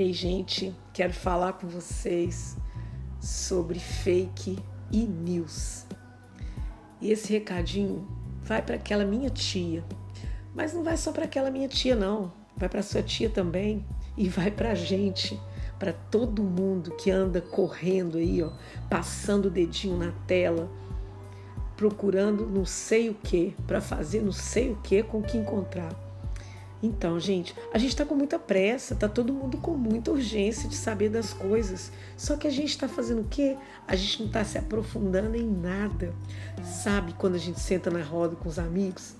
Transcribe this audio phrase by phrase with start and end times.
[0.00, 2.56] Ei, gente, quero falar com vocês
[3.20, 4.58] sobre fake
[4.90, 5.84] e news.
[7.02, 8.08] E esse recadinho
[8.42, 9.84] vai para aquela minha tia,
[10.54, 12.32] mas não vai só para aquela minha tia, não.
[12.56, 13.84] Vai para sua tia também
[14.16, 15.38] e vai para a gente,
[15.78, 18.52] para todo mundo que anda correndo aí, ó,
[18.88, 20.72] passando o dedinho na tela,
[21.76, 26.09] procurando não sei o que, para fazer não sei o que com o que encontrar.
[26.82, 30.74] Então, gente, a gente está com muita pressa, tá todo mundo com muita urgência de
[30.74, 31.92] saber das coisas.
[32.16, 33.56] Só que a gente está fazendo o quê?
[33.86, 36.14] A gente não está se aprofundando em nada.
[36.64, 39.14] Sabe quando a gente senta na roda com os amigos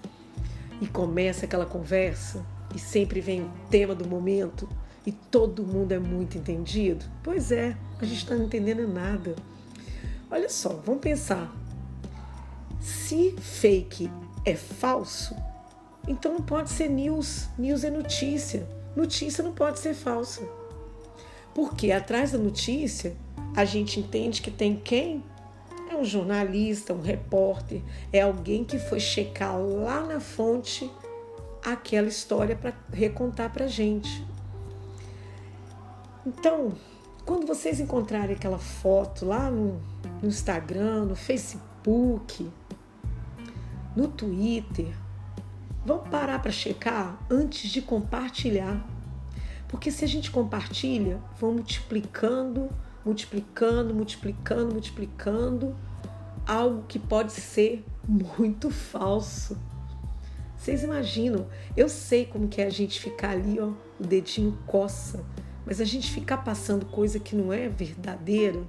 [0.81, 4.67] e começa aquela conversa e sempre vem o tema do momento
[5.07, 7.05] e todo mundo é muito entendido?
[7.23, 9.37] Pois é, a gente está não entendendo nada.
[10.31, 11.55] Olha só, vamos pensar.
[12.81, 14.11] Se fake
[14.47, 15.35] é falso,
[16.07, 17.49] então não pode ser news.
[17.59, 18.67] News é notícia.
[18.97, 20.43] Notícia não pode ser falsa.
[21.55, 23.17] Porque atrás da notícia,
[23.57, 25.23] a gente entende que tem quem?
[25.91, 30.89] É um jornalista, um repórter, é alguém que foi checar lá na fonte
[31.65, 34.25] aquela história para recontar para gente.
[36.25, 36.73] Então,
[37.25, 39.81] quando vocês encontrarem aquela foto lá no,
[40.23, 42.49] no Instagram, no Facebook,
[43.97, 44.95] no Twitter,
[45.85, 48.87] Vamos parar para checar antes de compartilhar.
[49.67, 52.69] Porque se a gente compartilha, vão multiplicando,
[53.05, 55.77] multiplicando, multiplicando, multiplicando
[56.47, 59.57] algo que pode ser muito falso.
[60.57, 61.47] Vocês imaginam?
[61.75, 65.25] Eu sei como que é a gente ficar ali, ó, o dedinho coça,
[65.65, 68.63] mas a gente ficar passando coisa que não é verdadeira,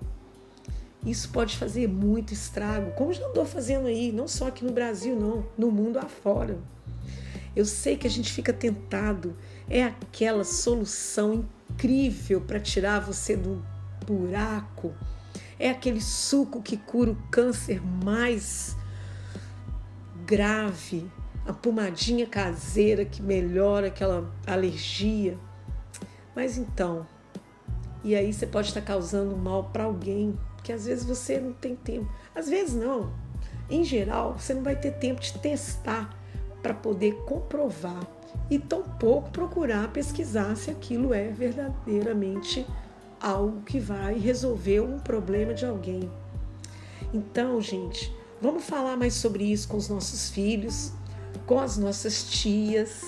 [1.05, 5.19] isso pode fazer muito estrago, como já andou fazendo aí, não só aqui no Brasil,
[5.19, 6.59] não, no mundo afora.
[7.55, 9.35] Eu sei que a gente fica tentado,
[9.69, 13.63] é aquela solução incrível para tirar você do
[14.05, 14.93] buraco,
[15.59, 18.75] é aquele suco que cura o câncer mais
[20.25, 21.11] grave,
[21.45, 25.37] a pomadinha caseira que melhora aquela alergia.
[26.35, 27.05] Mas então,
[28.03, 31.75] e aí você pode estar causando mal para alguém, que às vezes você não tem
[31.75, 32.09] tempo.
[32.33, 33.13] Às vezes não.
[33.69, 36.20] Em geral, você não vai ter tempo de testar
[36.61, 38.07] para poder comprovar
[38.49, 42.65] e tampouco procurar pesquisar se aquilo é verdadeiramente
[43.19, 46.09] algo que vai resolver um problema de alguém.
[47.13, 50.91] Então, gente, vamos falar mais sobre isso com os nossos filhos,
[51.45, 53.03] com as nossas tias,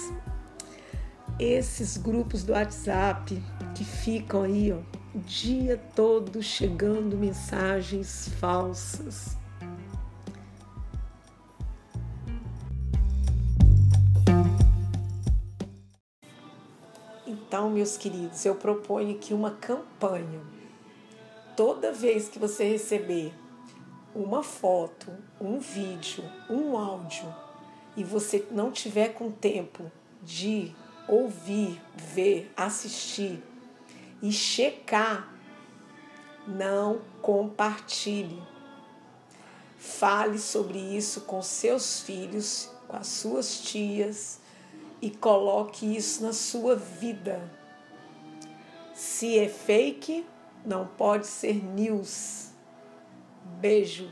[1.39, 3.41] esses grupos do WhatsApp
[3.73, 4.77] que ficam aí ó,
[5.15, 9.42] o dia todo chegando mensagens falsas
[17.73, 20.39] meus queridos, eu proponho aqui uma campanha.
[21.57, 23.33] Toda vez que você receber
[24.15, 25.11] uma foto,
[25.41, 27.33] um vídeo, um áudio
[27.97, 29.91] e você não tiver com tempo
[30.21, 30.73] de
[31.07, 33.43] ouvir, ver, assistir
[34.21, 35.33] e checar,
[36.47, 38.41] não compartilhe.
[39.77, 44.39] Fale sobre isso com seus filhos, com as suas tias
[45.01, 47.62] e coloque isso na sua vida.
[48.93, 50.25] Se é fake,
[50.65, 52.51] não pode ser news.
[53.59, 54.09] Beijo.